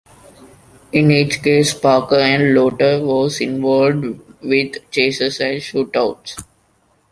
[0.91, 4.03] In each case, Parker and Lauter were involved
[4.41, 6.37] with chases and shoot-outs.